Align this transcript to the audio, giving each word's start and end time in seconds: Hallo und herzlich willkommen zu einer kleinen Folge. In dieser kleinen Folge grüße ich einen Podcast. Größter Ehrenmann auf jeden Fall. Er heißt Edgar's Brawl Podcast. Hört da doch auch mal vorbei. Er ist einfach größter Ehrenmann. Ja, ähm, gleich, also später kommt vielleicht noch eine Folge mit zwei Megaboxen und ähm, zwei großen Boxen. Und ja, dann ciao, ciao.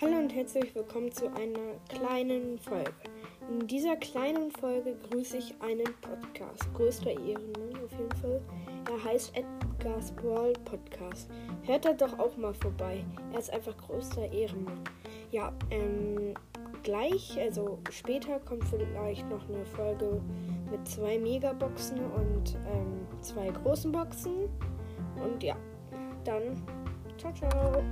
Hallo 0.00 0.18
und 0.18 0.34
herzlich 0.34 0.74
willkommen 0.74 1.12
zu 1.12 1.26
einer 1.26 1.76
kleinen 1.88 2.58
Folge. 2.58 2.92
In 3.48 3.66
dieser 3.66 3.96
kleinen 3.96 4.50
Folge 4.50 4.96
grüße 5.10 5.36
ich 5.36 5.54
einen 5.60 5.86
Podcast. 6.00 6.72
Größter 6.74 7.10
Ehrenmann 7.10 7.84
auf 7.84 7.92
jeden 7.92 8.12
Fall. 8.20 8.40
Er 8.90 9.04
heißt 9.04 9.32
Edgar's 9.36 10.10
Brawl 10.12 10.54
Podcast. 10.64 11.28
Hört 11.64 11.84
da 11.84 11.92
doch 11.92 12.18
auch 12.18 12.36
mal 12.36 12.54
vorbei. 12.54 13.04
Er 13.32 13.38
ist 13.38 13.52
einfach 13.52 13.76
größter 13.76 14.32
Ehrenmann. 14.32 14.80
Ja, 15.30 15.52
ähm, 15.70 16.34
gleich, 16.82 17.38
also 17.38 17.78
später 17.90 18.40
kommt 18.40 18.64
vielleicht 18.64 19.28
noch 19.28 19.48
eine 19.48 19.64
Folge 19.66 20.20
mit 20.70 20.88
zwei 20.88 21.18
Megaboxen 21.18 21.98
und 21.98 22.56
ähm, 22.66 23.06
zwei 23.20 23.50
großen 23.50 23.92
Boxen. 23.92 24.48
Und 25.22 25.42
ja, 25.42 25.56
dann 26.24 26.56
ciao, 27.18 27.32
ciao. 27.34 27.82